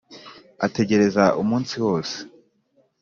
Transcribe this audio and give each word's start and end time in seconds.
ategereza 0.65 1.23
umunsi 1.41 1.75
wose 1.85 2.17